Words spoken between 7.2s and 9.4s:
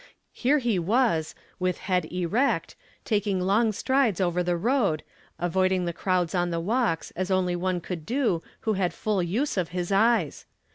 only one could do who had full